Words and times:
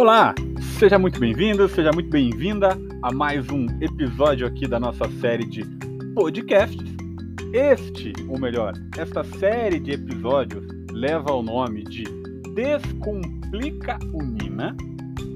Olá, 0.00 0.34
seja 0.78 0.98
muito 0.98 1.20
bem-vindo, 1.20 1.68
seja 1.68 1.90
muito 1.92 2.08
bem-vinda 2.08 2.70
a 3.02 3.12
mais 3.12 3.46
um 3.50 3.66
episódio 3.82 4.46
aqui 4.46 4.66
da 4.66 4.80
nossa 4.80 5.06
série 5.20 5.44
de 5.44 5.62
podcasts. 6.14 6.90
Este, 7.52 8.14
ou 8.26 8.40
melhor, 8.40 8.72
esta 8.96 9.22
série 9.22 9.78
de 9.78 9.90
episódios 9.90 10.66
leva 10.90 11.34
o 11.34 11.42
nome 11.42 11.84
de 11.84 12.04
Descomplica 12.54 13.98
Unina. 14.14 14.74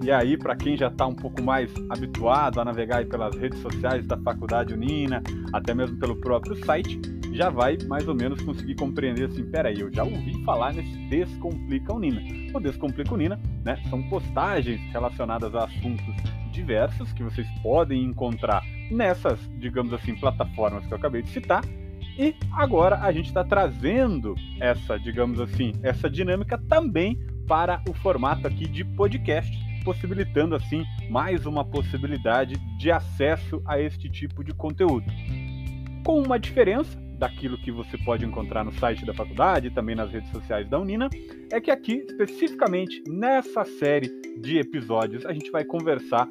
E 0.03 0.11
aí, 0.11 0.35
para 0.39 0.57
quem 0.57 0.79
já 0.79 0.89
está 0.89 1.07
um 1.07 1.15
pouco 1.15 1.43
mais 1.43 1.71
habituado 1.91 2.59
a 2.59 2.65
navegar 2.65 3.05
pelas 3.05 3.37
redes 3.37 3.61
sociais 3.61 4.07
da 4.07 4.17
Faculdade 4.17 4.73
Unina, 4.73 5.23
até 5.53 5.75
mesmo 5.75 5.99
pelo 5.99 6.17
próprio 6.17 6.57
site, 6.65 6.99
já 7.35 7.51
vai 7.51 7.77
mais 7.89 8.07
ou 8.07 8.15
menos 8.15 8.41
conseguir 8.43 8.77
compreender 8.77 9.25
assim, 9.25 9.45
peraí, 9.45 9.81
eu 9.81 9.93
já 9.93 10.05
ouvi 10.05 10.43
falar 10.45 10.73
nesse 10.73 10.97
Descomplica 11.09 11.93
Unina. 11.93 12.23
O 12.55 12.61
Descomplica 12.61 13.13
Unina, 13.13 13.41
né, 13.65 13.77
são 13.91 14.03
postagens 14.05 14.81
relacionadas 14.93 15.55
a 15.55 15.65
assuntos 15.65 16.15
diversos 16.53 17.13
que 17.13 17.25
vocês 17.25 17.47
podem 17.61 18.05
encontrar 18.05 18.63
nessas, 18.91 19.39
digamos 19.59 19.93
assim, 19.93 20.15
plataformas 20.15 20.87
que 20.87 20.93
eu 20.93 20.97
acabei 20.97 21.23
de 21.23 21.31
citar. 21.31 21.65
E 22.17 22.37
agora 22.53 23.01
a 23.01 23.11
gente 23.11 23.27
está 23.27 23.43
trazendo 23.43 24.37
essa, 24.61 24.97
digamos 24.97 25.41
assim, 25.41 25.73
essa 25.83 26.09
dinâmica 26.09 26.57
também 26.57 27.19
para 27.49 27.83
o 27.89 27.93
formato 27.93 28.47
aqui 28.47 28.69
de 28.69 28.85
podcast, 28.85 29.53
possibilitando 29.85 30.55
assim 30.55 30.85
mais 31.11 31.45
uma 31.45 31.65
possibilidade 31.65 32.57
de 32.79 32.91
acesso 32.93 33.61
a 33.67 33.81
este 33.81 34.09
tipo 34.09 34.45
de 34.45 34.55
conteúdo. 34.55 35.05
Com 36.05 36.23
uma 36.23 36.39
diferença, 36.39 36.97
daquilo 37.19 37.59
que 37.59 37.71
você 37.71 37.97
pode 37.99 38.25
encontrar 38.25 38.65
no 38.65 38.73
site 38.73 39.05
da 39.05 39.15
faculdade 39.15 39.69
e 39.69 39.71
também 39.71 39.95
nas 39.95 40.11
redes 40.11 40.31
sociais 40.31 40.69
da 40.69 40.79
Unina, 40.79 41.09
é 41.51 41.61
que 41.61 41.71
aqui, 41.71 42.05
especificamente 42.09 43.03
nessa 43.09 43.65
série 43.65 44.09
de 44.41 44.59
episódios, 44.59 45.25
a 45.25 45.33
gente 45.33 45.51
vai 45.51 45.65
conversar 45.65 46.29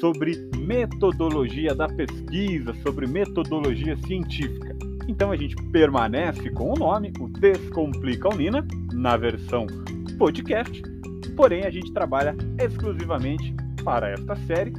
sobre 0.00 0.36
metodologia 0.56 1.74
da 1.74 1.86
pesquisa, 1.86 2.72
sobre 2.82 3.06
metodologia 3.06 3.96
científica. 3.96 4.76
Então 5.08 5.30
a 5.30 5.36
gente 5.36 5.56
permanece 5.70 6.50
com 6.50 6.72
o 6.72 6.74
nome, 6.74 7.12
o 7.18 7.28
Descomplica 7.28 8.28
Unina, 8.28 8.66
na 8.92 9.16
versão 9.16 9.66
podcast, 10.18 10.82
porém 11.36 11.64
a 11.64 11.70
gente 11.70 11.92
trabalha 11.92 12.36
exclusivamente 12.58 13.54
para 13.84 14.10
esta 14.10 14.36
série 14.36 14.72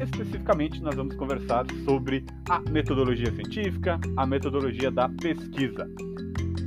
Especificamente, 0.00 0.82
nós 0.82 0.94
vamos 0.94 1.14
conversar 1.16 1.64
sobre 1.84 2.24
a 2.48 2.60
metodologia 2.70 3.32
científica, 3.32 3.98
a 4.16 4.26
metodologia 4.26 4.90
da 4.90 5.08
pesquisa. 5.08 5.88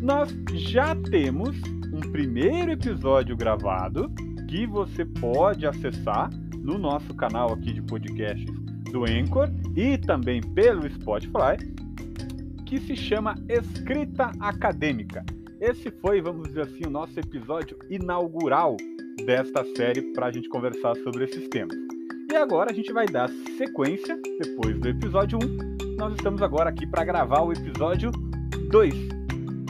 Nós 0.02 0.36
já 0.53 0.95
temos 0.95 1.55
um 1.94 2.00
primeiro 2.11 2.72
episódio 2.72 3.36
gravado 3.36 4.11
que 4.48 4.66
você 4.66 5.03
pode 5.05 5.66
acessar 5.66 6.30
no 6.58 6.78
nosso 6.78 7.14
canal 7.16 7.53
aqui 7.53 7.73
de 7.73 7.81
podcasts 7.81 8.50
do 8.92 9.03
Anchor 9.03 9.50
e 9.75 9.98
também 9.98 10.42
pelo 10.42 10.89
Spotify, 10.89 11.58
que 12.66 12.80
se 12.80 12.95
chama 12.95 13.36
Escrita 13.50 14.31
Acadêmica. 14.39 15.25
Esse 15.59 15.89
foi, 15.89 16.22
vamos 16.22 16.48
dizer 16.50 16.61
assim, 16.61 16.86
o 16.86 16.89
nosso 16.89 17.20
episódio 17.20 17.78
inaugural 17.89 18.78
desta 19.25 19.66
série 19.75 20.14
para 20.14 20.28
a 20.28 20.31
gente 20.31 20.48
conversar 20.50 20.95
sobre 20.98 21.25
esses 21.25 21.48
temas. 21.50 21.86
E 22.30 22.36
agora 22.36 22.72
a 22.72 22.73
gente 22.73 22.92
vai 22.92 23.06
dar 23.06 23.30
sequência, 23.58 24.20
depois 24.38 24.78
do 24.78 24.89
episódio 24.89 25.39
1. 25.42 25.95
Nós 25.95 26.14
estamos 26.14 26.42
agora 26.42 26.70
aqui 26.70 26.86
para 26.86 27.06
gravar 27.06 27.42
o 27.42 27.53
episódio 27.53 28.11
2. 28.70 28.94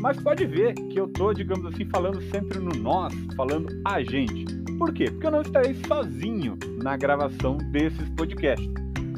Mas 0.01 0.19
pode 0.19 0.43
ver 0.47 0.73
que 0.73 0.99
eu 0.99 1.07
tô, 1.07 1.33
digamos 1.33 1.65
assim, 1.67 1.85
falando 1.85 2.19
sempre 2.31 2.57
no 2.57 2.71
nós, 2.71 3.13
falando 3.35 3.67
a 3.85 4.01
gente. 4.01 4.45
Por 4.79 4.91
quê? 4.91 5.05
Porque 5.05 5.27
eu 5.27 5.31
não 5.31 5.41
estarei 5.41 5.75
sozinho 5.87 6.57
na 6.83 6.97
gravação 6.97 7.57
desses 7.71 8.09
podcasts. 8.09 8.67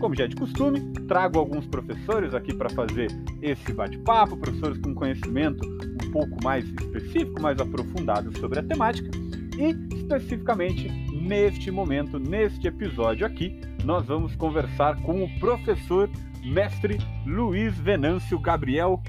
Como 0.02 0.14
já 0.16 0.26
é 0.26 0.28
de 0.28 0.36
costume, 0.36 0.82
trago 1.08 1.40
alguns 1.40 1.66
professores 1.66 2.34
aqui 2.34 2.54
para 2.54 2.70
fazer 2.70 3.08
esse 3.42 3.72
bate-papo, 3.72 4.36
professores 4.36 4.78
com 4.80 4.94
conhecimento 4.94 5.66
um 5.66 6.12
pouco 6.12 6.44
mais 6.44 6.66
específico, 6.66 7.42
mais 7.42 7.58
aprofundado 7.60 8.38
sobre 8.38 8.60
a 8.60 8.64
temática 8.64 9.10
e 9.58 9.96
especificamente 9.96 10.90
neste 11.30 11.70
momento, 11.70 12.18
neste 12.18 12.68
episódio 12.68 13.24
aqui, 13.24 13.62
nós 13.86 14.08
vamos 14.08 14.36
conversar 14.36 15.00
com 15.04 15.24
o 15.24 15.40
professor 15.40 16.10
mestre 16.44 16.98
Luiz 17.24 17.78
Venâncio 17.78 18.40
Gabriel 18.40 19.00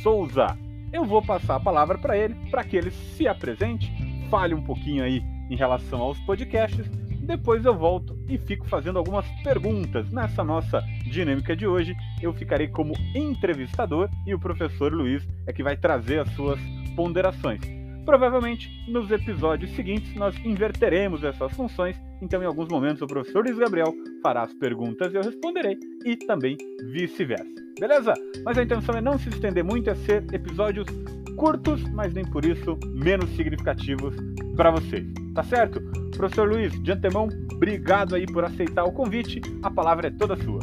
Souza. 0.00 0.56
Eu 0.92 1.04
vou 1.04 1.20
passar 1.20 1.56
a 1.56 1.60
palavra 1.60 1.98
para 1.98 2.16
ele, 2.16 2.36
para 2.48 2.62
que 2.62 2.76
ele 2.76 2.92
se 2.92 3.26
apresente, 3.26 3.92
fale 4.30 4.54
um 4.54 4.62
pouquinho 4.62 5.02
aí 5.02 5.20
em 5.50 5.56
relação 5.56 6.00
aos 6.00 6.16
podcasts. 6.20 6.88
Depois 7.22 7.64
eu 7.64 7.76
volto 7.76 8.16
e 8.28 8.38
fico 8.38 8.68
fazendo 8.68 9.00
algumas 9.00 9.26
perguntas. 9.42 10.08
Nessa 10.12 10.44
nossa 10.44 10.80
dinâmica 11.10 11.56
de 11.56 11.66
hoje, 11.66 11.96
eu 12.22 12.32
ficarei 12.32 12.68
como 12.68 12.94
entrevistador 13.16 14.08
e 14.24 14.32
o 14.32 14.38
professor 14.38 14.92
Luiz 14.92 15.26
é 15.44 15.52
que 15.52 15.64
vai 15.64 15.76
trazer 15.76 16.20
as 16.20 16.30
suas 16.34 16.60
ponderações. 16.94 17.83
Provavelmente, 18.04 18.70
nos 18.86 19.10
episódios 19.10 19.70
seguintes, 19.74 20.14
nós 20.14 20.36
inverteremos 20.44 21.24
essas 21.24 21.52
funções, 21.52 21.96
então 22.20 22.42
em 22.42 22.46
alguns 22.46 22.68
momentos 22.68 23.00
o 23.00 23.06
professor 23.06 23.42
Luiz 23.42 23.56
Gabriel 23.56 23.94
fará 24.22 24.42
as 24.42 24.52
perguntas 24.52 25.12
e 25.12 25.16
eu 25.16 25.22
responderei, 25.22 25.78
e 26.04 26.14
também 26.14 26.56
vice-versa. 26.92 27.44
Beleza? 27.80 28.12
Mas 28.44 28.58
a 28.58 28.62
intenção 28.62 28.94
é 28.94 29.00
não 29.00 29.18
se 29.18 29.30
estender 29.30 29.64
muito, 29.64 29.88
é 29.88 29.94
ser 29.94 30.22
episódios 30.34 30.86
curtos, 31.36 31.82
mas 31.92 32.12
nem 32.12 32.24
por 32.24 32.44
isso 32.44 32.78
menos 32.84 33.30
significativos 33.30 34.14
para 34.54 34.70
vocês. 34.70 35.06
Tá 35.34 35.42
certo? 35.42 35.80
Professor 36.14 36.46
Luiz, 36.46 36.72
de 36.82 36.92
antemão, 36.92 37.28
obrigado 37.52 38.14
aí 38.14 38.26
por 38.26 38.44
aceitar 38.44 38.84
o 38.84 38.92
convite. 38.92 39.40
A 39.62 39.70
palavra 39.70 40.08
é 40.08 40.10
toda 40.10 40.36
sua. 40.36 40.60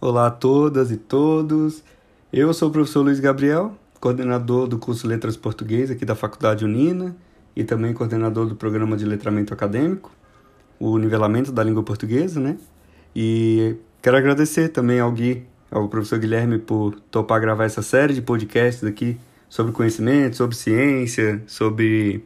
Olá 0.00 0.28
a 0.28 0.30
todas 0.30 0.92
e 0.92 0.96
todos. 0.96 1.82
Eu 2.30 2.52
sou 2.52 2.68
o 2.68 2.70
professor 2.70 3.00
Luiz 3.00 3.20
Gabriel, 3.20 3.74
coordenador 3.98 4.68
do 4.68 4.78
curso 4.78 5.06
Letras 5.08 5.34
Português 5.34 5.90
aqui 5.90 6.04
da 6.04 6.14
Faculdade 6.14 6.62
Unina 6.62 7.16
e 7.56 7.64
também 7.64 7.94
coordenador 7.94 8.46
do 8.46 8.54
programa 8.54 8.98
de 8.98 9.06
letramento 9.06 9.54
acadêmico, 9.54 10.12
o 10.78 10.98
nivelamento 10.98 11.50
da 11.50 11.64
língua 11.64 11.82
portuguesa, 11.82 12.38
né? 12.38 12.58
E 13.16 13.76
quero 14.02 14.18
agradecer 14.18 14.68
também 14.68 15.00
ao 15.00 15.10
Gui, 15.10 15.46
ao 15.70 15.88
professor 15.88 16.18
Guilherme 16.18 16.58
por 16.58 17.00
topar 17.10 17.40
gravar 17.40 17.64
essa 17.64 17.80
série 17.80 18.12
de 18.12 18.20
podcasts 18.20 18.84
aqui 18.84 19.18
sobre 19.48 19.72
conhecimento, 19.72 20.36
sobre 20.36 20.54
ciência, 20.54 21.42
sobre 21.46 22.22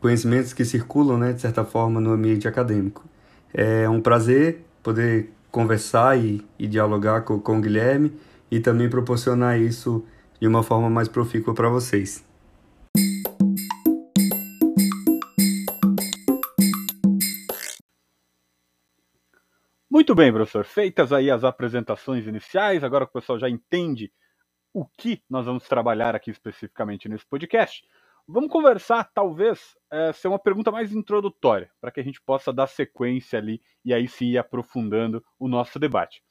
conhecimentos 0.00 0.52
que 0.52 0.64
circulam, 0.64 1.18
né, 1.18 1.32
de 1.32 1.40
certa 1.40 1.64
forma, 1.64 2.00
no 2.00 2.12
ambiente 2.12 2.46
acadêmico. 2.46 3.04
É 3.52 3.88
um 3.88 4.00
prazer 4.00 4.64
poder 4.84 5.30
conversar 5.50 6.16
e, 6.16 6.44
e 6.56 6.68
dialogar 6.68 7.22
com, 7.22 7.40
com 7.40 7.58
o 7.58 7.60
Guilherme 7.60 8.12
e 8.52 8.60
também 8.60 8.90
proporcionar 8.90 9.58
isso 9.58 10.06
de 10.38 10.46
uma 10.46 10.62
forma 10.62 10.90
mais 10.90 11.08
profícua 11.08 11.54
para 11.54 11.70
vocês. 11.70 12.22
Muito 19.90 20.14
bem, 20.14 20.30
professor. 20.30 20.66
Feitas 20.66 21.14
aí 21.14 21.30
as 21.30 21.44
apresentações 21.44 22.26
iniciais, 22.26 22.84
agora 22.84 23.06
que 23.06 23.10
o 23.10 23.20
pessoal 23.20 23.38
já 23.38 23.48
entende 23.48 24.12
o 24.74 24.84
que 24.84 25.22
nós 25.30 25.46
vamos 25.46 25.66
trabalhar 25.66 26.14
aqui 26.14 26.30
especificamente 26.30 27.08
nesse 27.08 27.24
podcast, 27.26 27.82
vamos 28.28 28.50
conversar, 28.50 29.10
talvez, 29.14 29.74
é, 29.90 30.12
ser 30.12 30.28
uma 30.28 30.38
pergunta 30.38 30.70
mais 30.70 30.92
introdutória, 30.92 31.70
para 31.80 31.90
que 31.90 32.00
a 32.00 32.04
gente 32.04 32.20
possa 32.20 32.52
dar 32.52 32.66
sequência 32.66 33.38
ali 33.38 33.62
e 33.82 33.94
aí 33.94 34.06
sim 34.06 34.26
ir 34.26 34.38
aprofundando 34.38 35.24
o 35.38 35.48
nosso 35.48 35.78
debate. 35.78 36.22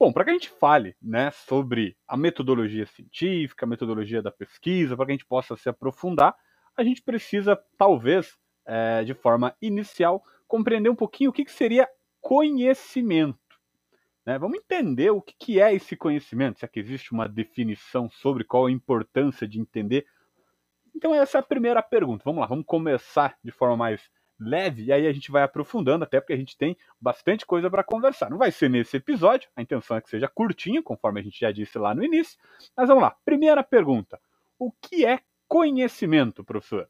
Bom, 0.00 0.14
para 0.14 0.24
que 0.24 0.30
a 0.30 0.32
gente 0.32 0.48
fale 0.48 0.96
né, 1.02 1.30
sobre 1.30 1.94
a 2.08 2.16
metodologia 2.16 2.86
científica, 2.86 3.66
a 3.66 3.68
metodologia 3.68 4.22
da 4.22 4.30
pesquisa, 4.30 4.96
para 4.96 5.04
que 5.04 5.12
a 5.12 5.14
gente 5.14 5.26
possa 5.26 5.54
se 5.58 5.68
aprofundar, 5.68 6.34
a 6.74 6.82
gente 6.82 7.02
precisa, 7.02 7.54
talvez, 7.76 8.34
é, 8.64 9.04
de 9.04 9.12
forma 9.12 9.54
inicial, 9.60 10.24
compreender 10.48 10.88
um 10.88 10.96
pouquinho 10.96 11.28
o 11.28 11.32
que, 11.34 11.44
que 11.44 11.52
seria 11.52 11.86
conhecimento. 12.18 13.38
Né? 14.24 14.38
Vamos 14.38 14.56
entender 14.56 15.10
o 15.10 15.20
que, 15.20 15.34
que 15.38 15.60
é 15.60 15.74
esse 15.74 15.94
conhecimento, 15.94 16.60
se 16.60 16.64
é 16.64 16.68
que 16.68 16.80
existe 16.80 17.12
uma 17.12 17.28
definição 17.28 18.08
sobre 18.08 18.42
qual 18.42 18.64
a 18.64 18.70
importância 18.70 19.46
de 19.46 19.60
entender. 19.60 20.06
Então, 20.96 21.14
essa 21.14 21.36
é 21.36 21.40
a 21.40 21.42
primeira 21.42 21.82
pergunta. 21.82 22.22
Vamos 22.24 22.40
lá, 22.40 22.46
vamos 22.46 22.64
começar 22.64 23.36
de 23.44 23.50
forma 23.50 23.76
mais 23.76 24.00
leve, 24.40 24.84
e 24.84 24.92
aí 24.92 25.06
a 25.06 25.12
gente 25.12 25.30
vai 25.30 25.42
aprofundando, 25.42 26.04
até 26.04 26.20
porque 26.20 26.32
a 26.32 26.36
gente 26.36 26.56
tem 26.56 26.76
bastante 27.00 27.44
coisa 27.44 27.70
para 27.70 27.84
conversar. 27.84 28.30
Não 28.30 28.38
vai 28.38 28.50
ser 28.50 28.70
nesse 28.70 28.96
episódio, 28.96 29.48
a 29.54 29.62
intenção 29.62 29.96
é 29.96 30.00
que 30.00 30.08
seja 30.08 30.26
curtinho, 30.28 30.82
conforme 30.82 31.20
a 31.20 31.22
gente 31.22 31.38
já 31.38 31.52
disse 31.52 31.78
lá 31.78 31.94
no 31.94 32.02
início. 32.02 32.38
Mas 32.76 32.88
vamos 32.88 33.02
lá, 33.02 33.14
primeira 33.24 33.62
pergunta: 33.62 34.18
o 34.58 34.72
que 34.72 35.04
é 35.04 35.20
conhecimento, 35.46 36.42
professor? 36.42 36.88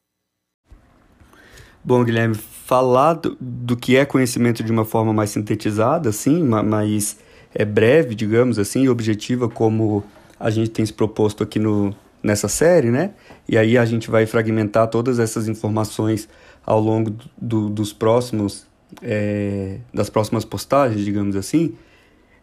Bom, 1.82 2.04
Guilherme, 2.04 2.34
falar 2.34 3.14
do, 3.14 3.36
do 3.40 3.76
que 3.76 3.96
é 3.96 4.04
conhecimento 4.04 4.62
de 4.62 4.70
uma 4.70 4.84
forma 4.84 5.14
mais 5.14 5.30
sintetizada, 5.30 6.10
assim, 6.10 6.42
mais 6.42 7.18
é 7.54 7.64
breve, 7.64 8.14
digamos 8.14 8.58
assim, 8.58 8.82
e 8.82 8.88
objetiva, 8.88 9.48
como 9.48 10.04
a 10.38 10.50
gente 10.50 10.70
tem 10.70 10.84
se 10.84 10.92
proposto 10.92 11.42
aqui 11.42 11.58
no, 11.58 11.94
nessa 12.22 12.48
série, 12.48 12.90
né? 12.90 13.12
E 13.48 13.56
aí 13.56 13.76
a 13.76 13.84
gente 13.84 14.10
vai 14.10 14.26
fragmentar 14.26 14.88
todas 14.88 15.18
essas 15.18 15.48
informações 15.48 16.28
ao 16.70 16.78
longo 16.78 17.12
do, 17.36 17.68
dos 17.68 17.92
próximos 17.92 18.64
é, 19.02 19.78
das 19.92 20.08
próximas 20.08 20.44
postagens, 20.44 21.04
digamos 21.04 21.34
assim, 21.34 21.74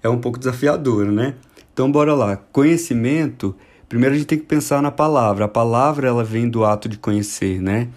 é 0.04 0.10
um 0.10 0.20
pouco 0.20 0.38
desafiador, 0.38 1.06
né? 1.06 1.36
Então 1.72 1.90
bora 1.90 2.14
lá. 2.14 2.36
Conhecimento, 2.36 3.56
primeiro 3.88 4.16
a 4.16 4.18
gente 4.18 4.28
tem 4.28 4.38
que 4.38 4.44
pensar 4.44 4.82
na 4.82 4.92
palavra. 4.92 5.46
A 5.46 5.48
palavra 5.48 6.10
ela 6.10 6.26
vem 6.26 6.50
do 6.50 6.66
ato 6.66 6.90
de 6.90 6.98
conhecer, 6.98 7.62
né? 7.62 7.88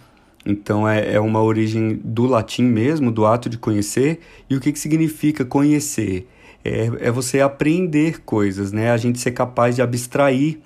Então 0.46 0.88
é, 0.88 1.14
é 1.14 1.20
uma 1.20 1.42
origem 1.42 2.00
do 2.04 2.26
latim 2.26 2.62
mesmo, 2.62 3.10
do 3.10 3.26
ato 3.26 3.48
de 3.48 3.58
conhecer. 3.58 4.20
E 4.48 4.54
o 4.54 4.60
que, 4.60 4.70
que 4.70 4.78
significa 4.78 5.44
conhecer? 5.44 6.28
É, 6.64 6.90
é 7.00 7.10
você 7.10 7.40
aprender 7.40 8.20
coisas, 8.20 8.70
né? 8.70 8.92
A 8.92 8.96
gente 8.96 9.18
ser 9.18 9.32
capaz 9.32 9.74
de 9.74 9.82
abstrair 9.82 10.60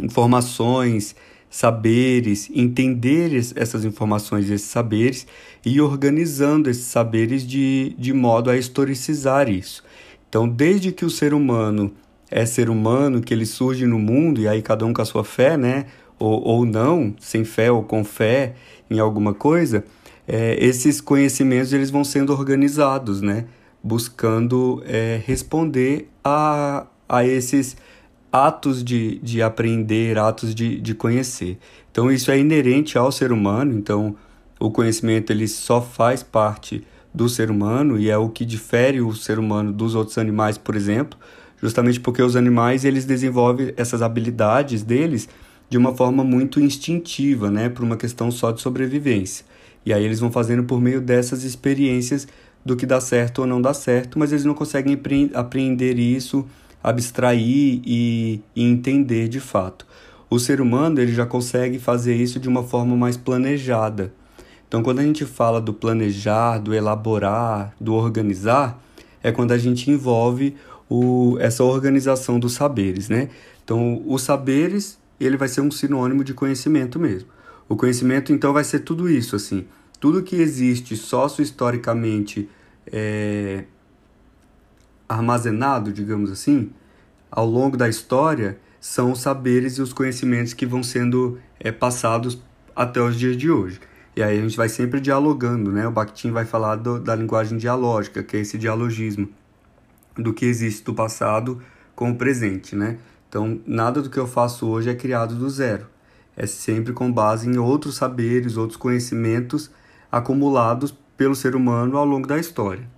informações, 0.00 1.16
saberes, 1.50 2.50
entender 2.54 3.34
essas 3.56 3.84
informações 3.84 4.48
e 4.48 4.54
esses 4.54 4.68
saberes 4.68 5.26
e 5.64 5.80
organizando 5.80 6.68
esses 6.68 6.84
saberes 6.84 7.46
de, 7.46 7.94
de 7.98 8.12
modo 8.12 8.50
a 8.50 8.56
historicizar 8.56 9.48
isso. 9.48 9.82
Então, 10.28 10.48
desde 10.48 10.92
que 10.92 11.04
o 11.04 11.10
ser 11.10 11.32
humano 11.32 11.92
é 12.30 12.44
ser 12.44 12.68
humano, 12.68 13.20
que 13.20 13.32
ele 13.32 13.46
surge 13.46 13.86
no 13.86 13.98
mundo, 13.98 14.40
e 14.40 14.48
aí 14.48 14.60
cada 14.60 14.84
um 14.84 14.92
com 14.92 15.02
a 15.02 15.04
sua 15.04 15.24
fé, 15.24 15.56
né? 15.56 15.86
Ou, 16.18 16.42
ou 16.42 16.66
não, 16.66 17.14
sem 17.20 17.44
fé 17.44 17.70
ou 17.70 17.82
com 17.82 18.02
fé 18.04 18.54
em 18.90 18.98
alguma 18.98 19.34
coisa, 19.34 19.84
é, 20.26 20.56
esses 20.58 21.00
conhecimentos 21.00 21.72
eles 21.72 21.90
vão 21.90 22.02
sendo 22.02 22.32
organizados, 22.32 23.20
né? 23.20 23.44
Buscando 23.82 24.82
é, 24.86 25.20
responder 25.24 26.08
a, 26.24 26.86
a 27.08 27.24
esses 27.24 27.76
atos 28.36 28.82
de, 28.82 29.18
de 29.18 29.42
aprender, 29.42 30.18
atos 30.18 30.54
de, 30.54 30.80
de 30.80 30.94
conhecer. 30.94 31.58
Então 31.90 32.10
isso 32.10 32.30
é 32.30 32.38
inerente 32.38 32.98
ao 32.98 33.10
ser 33.10 33.32
humano, 33.32 33.72
então 33.72 34.14
o 34.60 34.70
conhecimento 34.70 35.32
ele 35.32 35.48
só 35.48 35.80
faz 35.80 36.22
parte 36.22 36.84
do 37.12 37.28
ser 37.28 37.50
humano 37.50 37.98
e 37.98 38.10
é 38.10 38.16
o 38.16 38.28
que 38.28 38.44
difere 38.44 39.00
o 39.00 39.14
ser 39.14 39.38
humano 39.38 39.72
dos 39.72 39.94
outros 39.94 40.18
animais, 40.18 40.58
por 40.58 40.76
exemplo, 40.76 41.18
justamente 41.60 41.98
porque 41.98 42.22
os 42.22 42.36
animais 42.36 42.84
eles 42.84 43.04
desenvolvem 43.06 43.72
essas 43.76 44.02
habilidades 44.02 44.82
deles 44.82 45.28
de 45.68 45.78
uma 45.78 45.94
forma 45.94 46.22
muito 46.22 46.60
instintiva, 46.60 47.50
né, 47.50 47.68
por 47.68 47.82
uma 47.82 47.96
questão 47.96 48.30
só 48.30 48.52
de 48.52 48.60
sobrevivência. 48.60 49.44
E 49.84 49.92
aí 49.92 50.04
eles 50.04 50.20
vão 50.20 50.30
fazendo 50.30 50.64
por 50.64 50.80
meio 50.80 51.00
dessas 51.00 51.44
experiências 51.44 52.28
do 52.64 52.76
que 52.76 52.84
dá 52.84 53.00
certo 53.00 53.40
ou 53.40 53.46
não 53.46 53.62
dá 53.62 53.72
certo, 53.72 54.18
mas 54.18 54.32
eles 54.32 54.44
não 54.44 54.54
conseguem 54.54 55.00
apreender 55.32 55.98
isso 55.98 56.46
abstrair 56.86 57.80
e, 57.84 58.40
e 58.54 58.62
entender 58.62 59.26
de 59.26 59.40
fato. 59.40 59.84
O 60.30 60.38
ser 60.38 60.60
humano 60.60 61.00
ele 61.00 61.12
já 61.12 61.26
consegue 61.26 61.80
fazer 61.80 62.14
isso 62.14 62.38
de 62.38 62.48
uma 62.48 62.62
forma 62.62 62.96
mais 62.96 63.16
planejada. 63.16 64.12
Então, 64.68 64.84
quando 64.84 65.00
a 65.00 65.02
gente 65.02 65.24
fala 65.24 65.60
do 65.60 65.74
planejar, 65.74 66.58
do 66.58 66.72
elaborar, 66.72 67.74
do 67.80 67.92
organizar, 67.92 68.80
é 69.20 69.32
quando 69.32 69.50
a 69.50 69.58
gente 69.58 69.90
envolve 69.90 70.54
o, 70.88 71.36
essa 71.40 71.64
organização 71.64 72.38
dos 72.38 72.52
saberes, 72.52 73.08
né? 73.08 73.30
Então, 73.64 74.00
os 74.06 74.22
saberes, 74.22 74.96
ele 75.18 75.36
vai 75.36 75.48
ser 75.48 75.62
um 75.62 75.72
sinônimo 75.72 76.22
de 76.22 76.34
conhecimento 76.34 77.00
mesmo. 77.00 77.28
O 77.68 77.74
conhecimento, 77.74 78.32
então, 78.32 78.52
vai 78.52 78.62
ser 78.62 78.80
tudo 78.80 79.08
isso, 79.08 79.34
assim. 79.34 79.66
Tudo 79.98 80.22
que 80.22 80.36
existe 80.36 80.96
sócio-historicamente 80.96 82.48
é, 82.92 83.64
armazenado, 85.08 85.92
digamos 85.92 86.30
assim, 86.30 86.70
ao 87.30 87.46
longo 87.46 87.76
da 87.76 87.88
história, 87.88 88.58
são 88.80 89.12
os 89.12 89.20
saberes 89.20 89.78
e 89.78 89.82
os 89.82 89.92
conhecimentos 89.92 90.54
que 90.54 90.66
vão 90.66 90.82
sendo 90.82 91.38
é, 91.58 91.72
passados 91.72 92.40
até 92.74 93.00
os 93.00 93.16
dias 93.16 93.36
de 93.36 93.50
hoje. 93.50 93.80
E 94.14 94.22
aí 94.22 94.38
a 94.38 94.42
gente 94.42 94.56
vai 94.56 94.68
sempre 94.68 95.00
dialogando, 95.00 95.70
né? 95.70 95.86
O 95.86 95.90
Bakhtin 95.90 96.30
vai 96.30 96.44
falar 96.44 96.76
do, 96.76 96.98
da 96.98 97.14
linguagem 97.14 97.58
dialógica, 97.58 98.22
que 98.22 98.36
é 98.36 98.40
esse 98.40 98.56
dialogismo 98.56 99.28
do 100.16 100.32
que 100.32 100.46
existe 100.46 100.84
do 100.84 100.94
passado 100.94 101.60
com 101.94 102.10
o 102.10 102.16
presente, 102.16 102.74
né? 102.74 102.98
Então, 103.28 103.60
nada 103.66 104.00
do 104.00 104.08
que 104.08 104.18
eu 104.18 104.26
faço 104.26 104.66
hoje 104.66 104.88
é 104.88 104.94
criado 104.94 105.34
do 105.34 105.50
zero. 105.50 105.86
É 106.36 106.46
sempre 106.46 106.92
com 106.92 107.12
base 107.12 107.48
em 107.48 107.58
outros 107.58 107.96
saberes, 107.96 108.56
outros 108.56 108.76
conhecimentos 108.76 109.70
acumulados 110.10 110.96
pelo 111.16 111.34
ser 111.34 111.56
humano 111.56 111.96
ao 111.96 112.04
longo 112.04 112.26
da 112.26 112.38
história. 112.38 112.88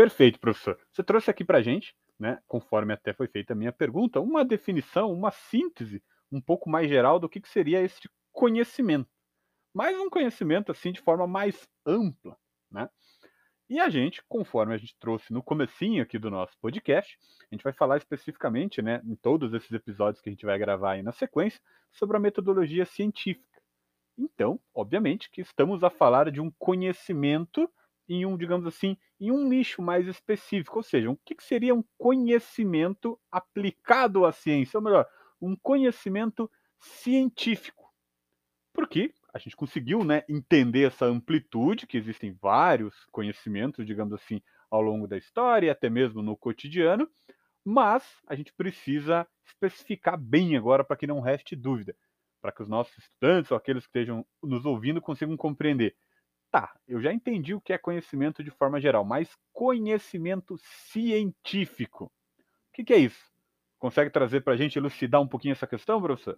Perfeito, 0.00 0.40
professor. 0.40 0.78
Você 0.90 1.04
trouxe 1.04 1.30
aqui 1.30 1.44
para 1.44 1.58
a 1.58 1.62
gente, 1.62 1.94
né, 2.18 2.40
conforme 2.48 2.94
até 2.94 3.12
foi 3.12 3.28
feita 3.28 3.52
a 3.52 3.56
minha 3.56 3.70
pergunta, 3.70 4.18
uma 4.18 4.42
definição, 4.42 5.12
uma 5.12 5.30
síntese 5.30 6.02
um 6.32 6.40
pouco 6.40 6.70
mais 6.70 6.88
geral 6.88 7.20
do 7.20 7.28
que, 7.28 7.38
que 7.38 7.50
seria 7.50 7.82
esse 7.82 8.08
conhecimento. 8.32 9.10
Mas 9.74 9.94
um 9.98 10.08
conhecimento 10.08 10.72
assim 10.72 10.90
de 10.90 11.02
forma 11.02 11.26
mais 11.26 11.68
ampla, 11.84 12.34
né? 12.70 12.88
E 13.68 13.78
a 13.78 13.90
gente, 13.90 14.22
conforme 14.26 14.72
a 14.72 14.78
gente 14.78 14.96
trouxe 14.98 15.34
no 15.34 15.42
comecinho 15.42 16.02
aqui 16.02 16.18
do 16.18 16.30
nosso 16.30 16.58
podcast, 16.62 17.18
a 17.52 17.54
gente 17.54 17.62
vai 17.62 17.74
falar 17.74 17.98
especificamente, 17.98 18.80
né, 18.80 19.02
em 19.04 19.14
todos 19.14 19.52
esses 19.52 19.70
episódios 19.70 20.22
que 20.22 20.30
a 20.30 20.32
gente 20.32 20.46
vai 20.46 20.58
gravar 20.58 20.92
aí 20.92 21.02
na 21.02 21.12
sequência, 21.12 21.60
sobre 21.92 22.16
a 22.16 22.20
metodologia 22.20 22.86
científica. 22.86 23.60
Então, 24.16 24.58
obviamente 24.74 25.30
que 25.30 25.42
estamos 25.42 25.84
a 25.84 25.90
falar 25.90 26.30
de 26.30 26.40
um 26.40 26.50
conhecimento 26.52 27.70
em 28.10 28.26
um, 28.26 28.36
digamos 28.36 28.66
assim, 28.66 28.96
em 29.20 29.30
um 29.30 29.48
nicho 29.48 29.80
mais 29.80 30.08
específico, 30.08 30.78
ou 30.78 30.82
seja, 30.82 31.08
o 31.08 31.16
que, 31.24 31.36
seria 31.38 31.72
um 31.72 31.84
conhecimento 31.96 33.16
aplicado 33.30 34.26
à 34.26 34.32
ciência, 34.32 34.78
ou 34.78 34.82
melhor, 34.82 35.06
um 35.40 35.54
conhecimento 35.54 36.50
científico. 36.80 37.88
Porque 38.74 39.14
a 39.32 39.38
gente 39.38 39.54
conseguiu 39.54 40.02
né, 40.02 40.24
entender 40.28 40.88
essa 40.88 41.06
amplitude, 41.06 41.86
que 41.86 41.96
existem 41.96 42.36
vários 42.42 43.06
conhecimentos, 43.12 43.86
digamos 43.86 44.12
assim, 44.12 44.42
ao 44.68 44.82
longo 44.82 45.06
da 45.06 45.16
história, 45.16 45.70
até 45.70 45.88
mesmo 45.88 46.20
no 46.20 46.36
cotidiano, 46.36 47.08
mas 47.64 48.04
a 48.26 48.34
gente 48.34 48.52
precisa 48.52 49.24
especificar 49.46 50.18
bem 50.18 50.56
agora 50.56 50.82
para 50.82 50.96
que 50.96 51.06
não 51.06 51.20
reste 51.20 51.54
dúvida, 51.54 51.94
para 52.42 52.50
que 52.50 52.62
os 52.62 52.68
nossos 52.68 52.98
estudantes 52.98 53.52
ou 53.52 53.56
aqueles 53.56 53.84
que 53.84 53.88
estejam 53.88 54.26
nos 54.42 54.64
ouvindo 54.64 55.00
consigam 55.00 55.36
compreender 55.36 55.94
Tá, 56.50 56.74
eu 56.88 57.00
já 57.00 57.12
entendi 57.12 57.54
o 57.54 57.60
que 57.60 57.72
é 57.72 57.78
conhecimento 57.78 58.42
de 58.42 58.50
forma 58.50 58.80
geral, 58.80 59.04
mas 59.04 59.28
conhecimento 59.52 60.56
científico. 60.90 62.06
O 62.06 62.72
que, 62.72 62.82
que 62.82 62.92
é 62.92 62.98
isso? 62.98 63.30
Consegue 63.78 64.10
trazer 64.10 64.42
para 64.42 64.54
a 64.54 64.56
gente 64.56 64.76
elucidar 64.76 65.20
um 65.20 65.28
pouquinho 65.28 65.52
essa 65.52 65.66
questão, 65.66 66.02
professor? 66.02 66.36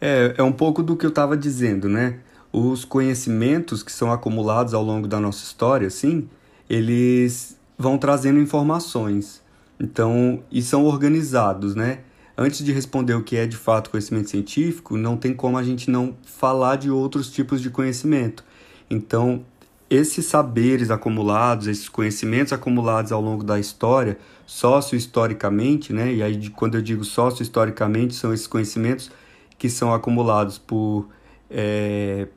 É, 0.00 0.34
é 0.36 0.42
um 0.42 0.52
pouco 0.52 0.82
do 0.82 0.96
que 0.96 1.06
eu 1.06 1.10
estava 1.10 1.36
dizendo, 1.36 1.88
né? 1.88 2.20
Os 2.52 2.84
conhecimentos 2.84 3.82
que 3.82 3.92
são 3.92 4.12
acumulados 4.12 4.74
ao 4.74 4.82
longo 4.82 5.06
da 5.06 5.20
nossa 5.20 5.44
história, 5.44 5.88
sim, 5.88 6.28
eles 6.68 7.58
vão 7.76 7.96
trazendo 7.96 8.40
informações. 8.40 9.42
Então, 9.78 10.42
e 10.50 10.60
são 10.60 10.84
organizados, 10.84 11.76
né? 11.76 12.00
Antes 12.38 12.64
de 12.64 12.72
responder 12.72 13.14
o 13.14 13.22
que 13.22 13.36
é 13.36 13.46
de 13.46 13.56
fato 13.56 13.90
conhecimento 13.90 14.30
científico, 14.30 14.96
não 14.96 15.16
tem 15.16 15.34
como 15.34 15.58
a 15.58 15.62
gente 15.64 15.90
não 15.90 16.16
falar 16.24 16.76
de 16.76 16.88
outros 16.88 17.30
tipos 17.30 17.60
de 17.60 17.68
conhecimento. 17.68 18.44
Então, 18.88 19.44
esses 19.90 20.26
saberes 20.26 20.90
acumulados, 20.90 21.66
esses 21.66 21.88
conhecimentos 21.88 22.52
acumulados 22.52 23.10
ao 23.10 23.20
longo 23.20 23.42
da 23.42 23.58
história, 23.58 24.16
sócio-historicamente, 24.46 25.92
né? 25.92 26.14
E 26.14 26.22
aí, 26.22 26.48
quando 26.50 26.76
eu 26.76 26.82
digo 26.82 27.04
sócio-historicamente, 27.04 28.14
são 28.14 28.32
esses 28.32 28.46
conhecimentos 28.46 29.10
que 29.58 29.68
são 29.68 29.92
acumulados 29.92 30.58
por 30.58 31.08
é, 31.50 32.28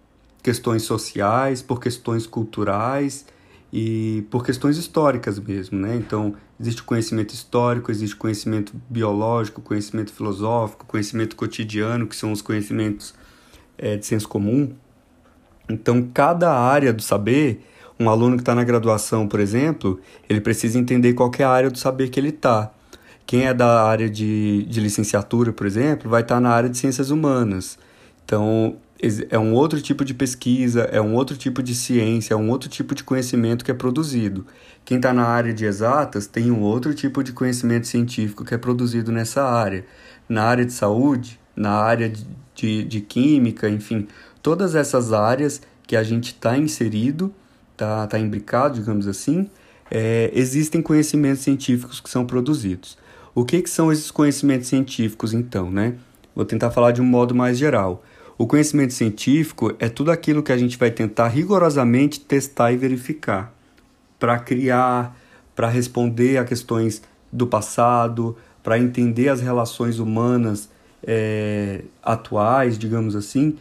questões 0.42 0.82
sociais, 0.82 1.62
por 1.62 1.80
questões 1.80 2.26
culturais 2.26 3.26
e 3.72 4.26
por 4.30 4.46
questões 4.46 4.78
históricas 4.78 5.40
mesmo, 5.40 5.80
né? 5.80 5.96
Então, 5.96 6.36
existe 6.60 6.84
conhecimento 6.84 7.34
histórico, 7.34 7.90
existe 7.90 8.16
conhecimento 8.16 8.74
biológico, 8.90 9.62
conhecimento 9.62 10.12
filosófico, 10.12 10.86
conhecimento 10.86 11.36
cotidiano, 11.36 12.06
que 12.06 12.16
são 12.16 12.32
os 12.32 12.42
conhecimentos 12.42 13.14
é, 13.78 13.96
de 13.96 14.06
senso 14.06 14.28
comum. 14.28 14.74
Então, 15.70 16.10
cada 16.14 16.54
área 16.54 16.92
do 16.92 17.02
saber, 17.02 17.66
um 17.98 18.10
aluno 18.10 18.36
que 18.36 18.42
está 18.42 18.54
na 18.54 18.64
graduação, 18.64 19.28
por 19.28 19.40
exemplo, 19.40 20.02
ele 20.30 20.42
precisa 20.42 20.78
entender 20.78 21.14
qual 21.14 21.32
é 21.40 21.44
a 21.44 21.50
área 21.50 21.70
do 21.70 21.78
saber 21.78 22.10
que 22.10 22.20
ele 22.20 22.30
está. 22.30 22.72
Quem 23.26 23.48
é 23.48 23.54
da 23.54 23.84
área 23.84 24.10
de, 24.10 24.66
de 24.66 24.82
licenciatura, 24.82 25.54
por 25.54 25.66
exemplo, 25.66 26.10
vai 26.10 26.22
estar 26.22 26.36
tá 26.36 26.42
na 26.42 26.50
área 26.50 26.70
de 26.70 26.78
ciências 26.78 27.10
humanas. 27.10 27.80
Então, 28.26 28.76
é 29.30 29.40
um 29.40 29.54
outro 29.54 29.82
tipo 29.82 30.06
de 30.06 30.14
pesquisa, 30.14 30.82
é 30.84 31.02
um 31.02 31.16
outro 31.16 31.36
tipo 31.36 31.64
de 31.64 31.74
ciência, 31.74 32.34
é 32.34 32.38
um 32.38 32.50
outro 32.50 32.70
tipo 32.70 32.94
de 32.94 33.04
conhecimento 33.04 33.66
que 33.66 33.72
é 33.72 33.74
produzido. 33.74 34.46
Quem 34.86 34.98
está 34.98 35.12
na 35.12 35.26
área 35.26 35.54
de 35.54 35.66
exatas 35.66 36.28
tem 36.28 36.52
um 36.52 36.62
outro 36.62 36.94
tipo 36.94 37.24
de 37.24 37.32
conhecimento 37.32 37.88
científico 37.88 38.46
que 38.46 38.54
é 38.54 38.58
produzido 38.58 39.12
nessa 39.12 39.44
área. 39.44 39.86
Na 40.30 40.44
área 40.44 40.66
de 40.66 40.74
saúde, 40.74 41.40
na 41.56 41.72
área 41.72 42.10
de, 42.10 42.26
de, 42.54 42.84
de 42.84 43.02
química, 43.02 43.68
enfim, 43.68 44.08
todas 44.42 44.76
essas 44.76 45.12
áreas 45.12 45.62
que 45.88 45.96
a 45.96 46.04
gente 46.04 46.28
está 46.28 46.58
inserido 46.58 47.34
tá, 47.76 48.06
tá 48.06 48.20
imbricado, 48.20 48.76
digamos 48.76 49.08
assim, 49.08 49.50
é, 49.90 50.30
existem 50.34 50.82
conhecimentos 50.82 51.42
científicos 51.42 52.00
que 52.00 52.10
são 52.10 52.26
produzidos. 52.26 52.98
O 53.34 53.44
que, 53.44 53.62
que 53.62 53.70
são 53.70 53.92
esses 53.92 54.12
conhecimentos 54.12 54.68
científicos, 54.68 55.34
então, 55.34 55.72
né? 55.72 55.96
Vou 56.36 56.46
tentar 56.46 56.70
falar 56.70 56.92
de 56.92 57.02
um 57.02 57.06
modo 57.06 57.34
mais 57.34 57.58
geral. 57.58 58.04
O 58.38 58.48
conhecimento 58.48 58.94
científico 58.94 59.74
é 59.80 59.90
tudo 59.90 60.12
aquilo 60.12 60.42
que 60.42 60.52
a 60.52 60.58
gente 60.58 60.78
vai 60.78 60.90
tentar 60.90 61.28
rigorosamente 61.28 62.20
testar 62.20 62.72
e 62.72 62.78
verificar 62.78 63.54
para 64.20 64.38
criar, 64.40 65.18
para 65.56 65.68
responder 65.68 66.38
a 66.38 66.46
questões 66.46 67.02
do 67.32 67.48
passado, 67.48 68.38
para 68.64 68.78
entender 68.78 69.30
as 69.30 69.42
relações 69.42 70.00
humanas 70.00 70.70
é, 71.04 71.82
atuais, 72.04 72.78
digamos 72.78 73.16
assim. 73.16 73.58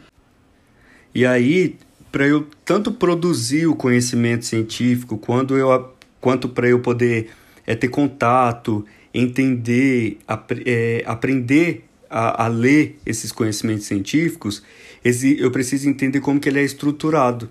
E 1.15 1.25
aí, 1.25 1.79
para 2.13 2.27
eu 2.27 2.47
tanto 2.65 2.93
produzir 2.93 3.67
o 3.67 3.75
conhecimento 3.75 4.45
científico, 4.45 5.17
quando 5.17 5.57
eu, 5.57 5.95
quanto 6.21 6.49
para 6.49 6.69
eu 6.69 6.81
poder 6.81 7.31
é, 7.67 7.75
ter 7.75 7.89
contato, 7.89 8.85
entender, 9.13 10.19
ap 10.27 10.53
é, 10.67 11.03
aprender 11.07 11.89
a, 12.11 12.45
a, 12.45 12.49
ler 12.49 12.99
esses 13.07 13.31
conhecimentos 13.31 13.87
científicos, 13.87 14.63
esse, 15.05 15.39
eu 15.41 15.51
preciso 15.51 15.89
entender 15.89 16.21
como 16.21 16.41
que 16.41 16.49
ele 16.49 16.59
é 16.59 16.65
estruturado. 16.65 17.49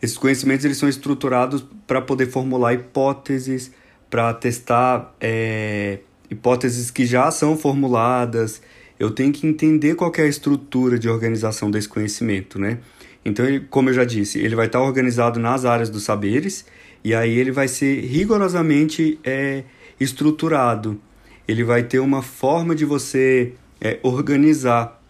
Esses 0.00 0.18
conhecimentos 0.18 0.64
eles 0.64 0.76
são 0.76 0.88
estruturados 0.88 1.64
para 1.86 2.02
poder 2.02 2.26
formular 2.26 2.74
hipóteses, 2.74 3.72
para 4.10 4.34
testar 4.34 5.16
é, 5.20 6.00
hipóteses 6.30 6.90
que 6.90 7.06
já 7.06 7.30
são 7.30 7.56
formuladas. 7.56 8.60
Eu 8.98 9.10
tenho 9.10 9.32
que 9.32 9.46
entender 9.46 9.94
qual 9.94 10.12
é 10.18 10.22
a 10.22 10.26
estrutura 10.26 10.98
de 10.98 11.08
organização 11.08 11.70
desse 11.70 11.88
conhecimento, 11.88 12.58
né? 12.58 12.78
Então, 13.24 13.46
ele, 13.46 13.60
como 13.60 13.88
eu 13.90 13.94
já 13.94 14.04
disse, 14.04 14.40
ele 14.40 14.56
vai 14.56 14.66
estar 14.66 14.80
organizado 14.80 15.38
nas 15.38 15.64
áreas 15.64 15.88
dos 15.88 16.02
saberes 16.02 16.64
e 17.04 17.14
aí 17.14 17.38
ele 17.38 17.52
vai 17.52 17.68
ser 17.68 18.00
rigorosamente 18.00 19.18
é, 19.24 19.64
estruturado. 19.98 21.00
Ele 21.46 21.64
vai 21.64 21.82
ter 21.82 21.98
uma 22.00 22.22
forma 22.22 22.74
de 22.74 22.84
você 22.84 23.52
é, 23.82 23.98
organizar 24.02 25.02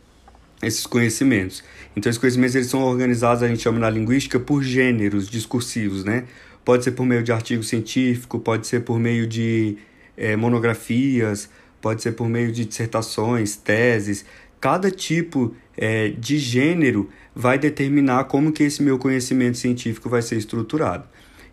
esses 0.62 0.86
conhecimentos. 0.86 1.62
Então, 1.94 2.08
esses 2.08 2.18
conhecimentos 2.18 2.54
eles 2.54 2.68
são 2.68 2.82
organizados, 2.82 3.42
a 3.42 3.48
gente 3.48 3.60
chama 3.60 3.78
na 3.78 3.90
linguística, 3.90 4.40
por 4.40 4.62
gêneros 4.62 5.28
discursivos, 5.28 6.04
né? 6.04 6.24
Pode 6.64 6.84
ser 6.84 6.92
por 6.92 7.04
meio 7.04 7.22
de 7.22 7.32
artigo 7.32 7.62
científico, 7.62 8.38
pode 8.38 8.66
ser 8.66 8.80
por 8.80 8.98
meio 8.98 9.26
de 9.26 9.76
é, 10.16 10.36
monografias, 10.36 11.50
pode 11.80 12.00
ser 12.02 12.12
por 12.12 12.28
meio 12.28 12.50
de 12.50 12.64
dissertações, 12.64 13.56
teses. 13.56 14.24
Cada 14.60 14.90
tipo 14.90 15.54
é, 15.76 16.08
de 16.10 16.38
gênero 16.38 17.10
vai 17.34 17.58
determinar 17.58 18.24
como 18.24 18.52
que 18.52 18.62
esse 18.62 18.82
meu 18.82 18.98
conhecimento 18.98 19.58
científico 19.58 20.08
vai 20.08 20.22
ser 20.22 20.36
estruturado. 20.36 21.04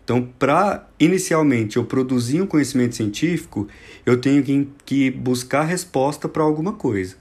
Então, 0.10 0.28
para 0.40 0.88
inicialmente 1.00 1.78
eu 1.78 1.86
produzir 1.86 2.42
um 2.42 2.48
conhecimento 2.48 2.96
científico, 2.96 3.68
eu 4.04 4.20
tenho 4.20 4.42
que, 4.42 4.68
que 4.84 5.12
buscar 5.12 5.62
resposta 5.62 6.28
para 6.28 6.42
alguma 6.42 6.74
coisa. 6.74 7.16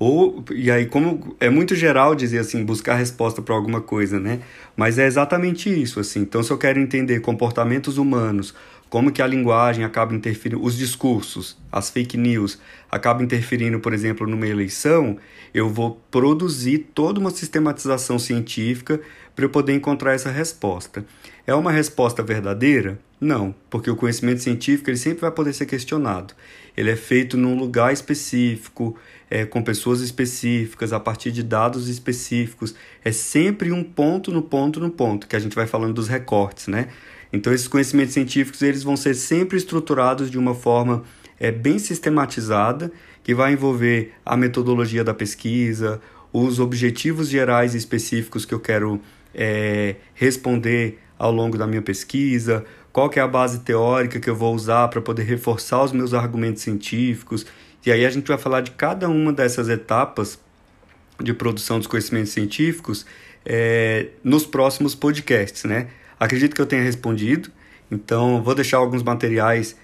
Ou, 0.00 0.44
e 0.50 0.68
aí, 0.68 0.86
como 0.86 1.36
é 1.38 1.48
muito 1.48 1.76
geral 1.76 2.12
dizer 2.16 2.40
assim, 2.40 2.64
buscar 2.64 2.96
resposta 2.96 3.40
para 3.40 3.54
alguma 3.54 3.80
coisa, 3.80 4.18
né? 4.18 4.40
Mas 4.76 4.98
é 4.98 5.06
exatamente 5.06 5.70
isso, 5.70 6.00
assim. 6.00 6.22
Então, 6.22 6.42
se 6.42 6.50
eu 6.50 6.58
quero 6.58 6.80
entender 6.80 7.20
comportamentos 7.20 7.98
humanos, 7.98 8.52
como 8.88 9.10
que 9.10 9.20
a 9.20 9.26
linguagem 9.26 9.84
acaba 9.84 10.14
interferindo, 10.14 10.62
os 10.62 10.76
discursos, 10.76 11.56
as 11.70 11.90
fake 11.90 12.16
news, 12.16 12.58
acabam 12.90 13.24
interferindo, 13.24 13.80
por 13.80 13.92
exemplo, 13.92 14.26
numa 14.26 14.46
eleição, 14.46 15.18
eu 15.52 15.68
vou 15.68 16.00
produzir 16.10 16.90
toda 16.94 17.18
uma 17.18 17.30
sistematização 17.30 18.18
científica 18.18 19.00
para 19.34 19.44
eu 19.44 19.50
poder 19.50 19.74
encontrar 19.74 20.14
essa 20.14 20.30
resposta. 20.30 21.04
É 21.46 21.54
uma 21.54 21.72
resposta 21.72 22.22
verdadeira? 22.22 22.98
Não, 23.20 23.54
porque 23.68 23.90
o 23.90 23.96
conhecimento 23.96 24.42
científico 24.42 24.90
ele 24.90 24.96
sempre 24.96 25.22
vai 25.22 25.30
poder 25.30 25.52
ser 25.52 25.66
questionado. 25.66 26.34
Ele 26.76 26.90
é 26.90 26.96
feito 26.96 27.36
num 27.36 27.56
lugar 27.56 27.92
específico, 27.92 28.96
é, 29.30 29.44
com 29.44 29.62
pessoas 29.62 30.00
específicas, 30.00 30.92
a 30.92 31.00
partir 31.00 31.32
de 31.32 31.42
dados 31.42 31.88
específicos. 31.88 32.74
É 33.04 33.12
sempre 33.12 33.72
um 33.72 33.82
ponto 33.82 34.30
no 34.30 34.42
ponto 34.42 34.78
no 34.80 34.90
ponto, 34.90 35.26
que 35.26 35.36
a 35.36 35.38
gente 35.38 35.54
vai 35.54 35.66
falando 35.66 35.94
dos 35.94 36.08
recortes, 36.08 36.66
né? 36.66 36.88
Então, 37.34 37.52
esses 37.52 37.66
conhecimentos 37.66 38.14
científicos 38.14 38.62
eles 38.62 38.84
vão 38.84 38.96
ser 38.96 39.12
sempre 39.14 39.58
estruturados 39.58 40.30
de 40.30 40.38
uma 40.38 40.54
forma 40.54 41.02
é, 41.38 41.50
bem 41.50 41.80
sistematizada, 41.80 42.92
que 43.24 43.34
vai 43.34 43.52
envolver 43.52 44.12
a 44.24 44.36
metodologia 44.36 45.02
da 45.02 45.12
pesquisa, 45.12 46.00
os 46.32 46.60
objetivos 46.60 47.28
gerais 47.28 47.74
e 47.74 47.78
específicos 47.78 48.44
que 48.44 48.54
eu 48.54 48.60
quero 48.60 49.00
é, 49.34 49.96
responder 50.14 51.00
ao 51.18 51.32
longo 51.32 51.58
da 51.58 51.66
minha 51.66 51.82
pesquisa, 51.82 52.64
qual 52.92 53.10
que 53.10 53.18
é 53.18 53.22
a 53.22 53.26
base 53.26 53.60
teórica 53.60 54.20
que 54.20 54.30
eu 54.30 54.36
vou 54.36 54.54
usar 54.54 54.86
para 54.86 55.00
poder 55.00 55.24
reforçar 55.24 55.82
os 55.82 55.90
meus 55.90 56.14
argumentos 56.14 56.62
científicos. 56.62 57.44
E 57.84 57.90
aí 57.90 58.06
a 58.06 58.10
gente 58.10 58.28
vai 58.28 58.38
falar 58.38 58.60
de 58.60 58.70
cada 58.70 59.08
uma 59.08 59.32
dessas 59.32 59.68
etapas 59.68 60.38
de 61.20 61.34
produção 61.34 61.78
dos 61.78 61.88
conhecimentos 61.88 62.30
científicos 62.30 63.04
é, 63.44 64.10
nos 64.22 64.46
próximos 64.46 64.94
podcasts, 64.94 65.64
né? 65.64 65.88
Acredito 66.24 66.54
que 66.54 66.62
eu 66.62 66.64
tenha 66.64 66.82
respondido, 66.82 67.50
então 67.90 68.42
vou 68.42 68.54
deixar 68.54 68.78
alguns 68.78 69.02
materiais 69.02 69.78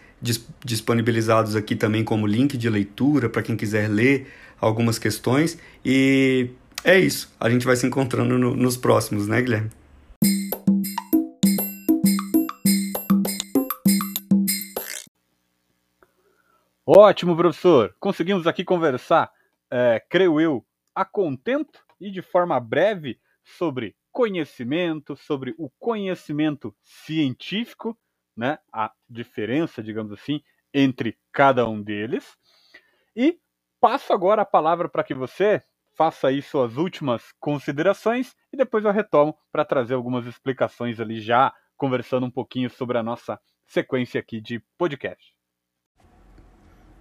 disponibilizados 0.64 1.54
aqui 1.54 1.76
também 1.76 2.02
como 2.02 2.26
link 2.26 2.56
de 2.56 2.70
leitura 2.70 3.28
para 3.28 3.42
quem 3.42 3.54
quiser 3.54 3.90
ler 3.90 4.26
algumas 4.59 4.99
questões. 4.99 5.59
E 5.85 6.49
é 6.82 6.99
isso, 6.99 7.30
a 7.38 7.50
gente 7.50 7.66
vai 7.66 7.76
se 7.76 7.87
encontrando 7.87 8.38
no, 8.38 8.56
nos 8.56 8.75
próximos, 8.78 9.28
né, 9.28 9.42
Guilherme? 9.42 9.70
Ótimo, 16.87 17.37
professor. 17.37 17.94
Conseguimos 18.00 18.47
aqui 18.47 18.64
conversar, 18.64 19.30
é, 19.70 20.02
creio 20.09 20.40
eu, 20.40 20.64
a 20.94 21.04
contento 21.04 21.80
e 22.00 22.11
de 22.11 22.23
forma 22.23 22.59
breve 22.59 23.20
sobre 23.44 23.94
conhecimento, 24.12 25.17
sobre 25.17 25.55
o 25.59 25.71
conhecimento 25.79 26.75
científico, 26.83 27.99
né, 28.37 28.59
a 28.73 28.93
diferença, 29.09 29.83
digamos 29.83 30.12
assim, 30.12 30.43
entre 30.73 31.19
cada 31.33 31.69
um 31.69 31.83
deles. 31.83 32.37
E 33.14 33.38
passo 33.81 34.12
agora 34.12 34.43
a 34.43 34.47
palavra 34.47 34.88
para 34.88 35.05
que 35.05 35.14
você 35.14 35.62
faça 35.97 36.29
aí 36.29 36.40
suas 36.40 36.76
últimas 36.76 37.33
considerações 37.38 38.35
e 38.52 38.57
depois 38.57 38.85
eu 38.85 38.93
retomo 38.93 39.37
para 39.52 39.64
trazer 39.64 39.95
algumas 39.95 40.26
explicações 40.26 40.99
ali 41.00 41.21
já 41.21 41.52
conversando 41.76 42.26
um 42.26 42.31
pouquinho 42.31 42.71
sobre 42.71 42.99
a 42.99 43.02
nossa 43.02 43.38
sequência 43.67 44.21
aqui 44.21 44.40
de 44.40 44.62
podcast. 44.79 45.35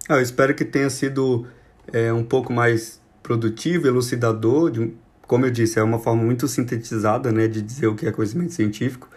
Ah, 0.08 0.14
eu 0.14 0.22
espero 0.22 0.54
que 0.54 0.64
tenha 0.64 0.90
sido 0.90 1.46
é, 1.92 2.12
um 2.12 2.24
pouco 2.24 2.52
mais 2.52 3.00
produtivo, 3.22 3.86
elucidador, 3.86 4.70
de, 4.70 4.96
como 5.30 5.46
eu 5.46 5.50
disse, 5.52 5.78
é 5.78 5.82
uma 5.84 6.00
forma 6.00 6.24
muito 6.24 6.48
sintetizada 6.48 7.30
né, 7.30 7.46
de 7.46 7.62
dizer 7.62 7.86
o 7.86 7.94
que 7.94 8.04
é 8.04 8.10
conhecimento 8.10 8.52
científico, 8.52 9.08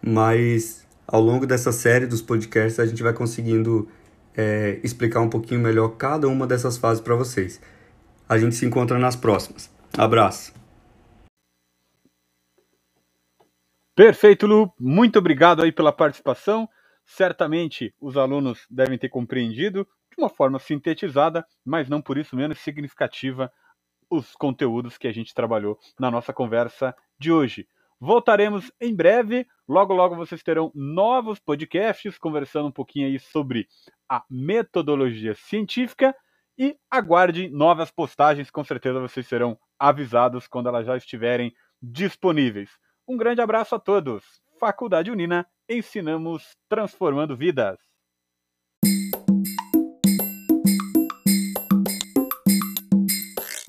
mas 0.00 0.86
ao 1.08 1.20
longo 1.20 1.44
dessa 1.44 1.72
série 1.72 2.06
dos 2.06 2.22
podcasts 2.22 2.78
a 2.78 2.86
gente 2.86 3.02
vai 3.02 3.12
conseguindo 3.12 3.90
é, 4.36 4.78
explicar 4.84 5.20
um 5.22 5.28
pouquinho 5.28 5.58
melhor 5.58 5.88
cada 5.96 6.28
uma 6.28 6.46
dessas 6.46 6.78
fases 6.78 7.00
para 7.02 7.16
vocês. 7.16 7.60
A 8.28 8.38
gente 8.38 8.54
se 8.54 8.64
encontra 8.64 8.96
nas 8.96 9.16
próximas. 9.16 9.68
Abraço! 9.98 10.54
Perfeito, 13.96 14.46
Lu. 14.46 14.72
Muito 14.78 15.18
obrigado 15.18 15.64
aí 15.64 15.72
pela 15.72 15.90
participação. 15.90 16.68
Certamente 17.04 17.92
os 18.00 18.16
alunos 18.16 18.68
devem 18.70 18.96
ter 18.96 19.08
compreendido 19.08 19.82
de 19.82 20.22
uma 20.22 20.28
forma 20.28 20.60
sintetizada, 20.60 21.44
mas 21.64 21.88
não 21.88 22.00
por 22.00 22.16
isso 22.16 22.36
menos 22.36 22.60
significativa, 22.60 23.50
os 24.10 24.34
conteúdos 24.34 24.98
que 24.98 25.08
a 25.08 25.12
gente 25.12 25.34
trabalhou 25.34 25.78
na 25.98 26.10
nossa 26.10 26.32
conversa 26.32 26.94
de 27.18 27.32
hoje. 27.32 27.66
Voltaremos 28.00 28.70
em 28.80 28.94
breve. 28.94 29.46
Logo, 29.68 29.94
logo 29.94 30.16
vocês 30.16 30.42
terão 30.42 30.70
novos 30.74 31.38
podcasts 31.38 32.18
conversando 32.18 32.68
um 32.68 32.72
pouquinho 32.72 33.06
aí 33.06 33.18
sobre 33.18 33.66
a 34.08 34.22
metodologia 34.30 35.34
científica 35.34 36.14
e 36.58 36.76
aguarde 36.90 37.48
novas 37.48 37.90
postagens. 37.90 38.50
Com 38.50 38.64
certeza 38.64 39.00
vocês 39.00 39.26
serão 39.26 39.58
avisados 39.78 40.46
quando 40.46 40.68
elas 40.68 40.86
já 40.86 40.96
estiverem 40.96 41.54
disponíveis. 41.82 42.70
Um 43.08 43.16
grande 43.16 43.40
abraço 43.40 43.74
a 43.74 43.78
todos. 43.78 44.24
Faculdade 44.58 45.10
Unina, 45.10 45.46
ensinamos 45.68 46.56
transformando 46.68 47.36
vidas. 47.36 47.85